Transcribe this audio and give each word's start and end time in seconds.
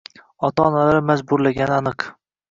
Ota-onalari 0.47 1.01
majburlagani 1.09 1.67
aniq 1.75 2.07